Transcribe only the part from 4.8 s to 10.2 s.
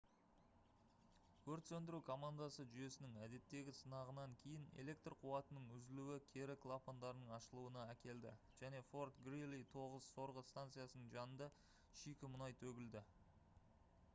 электр қуатының үзілуі кері клапандардың ашылуына әкелді және fort greely 9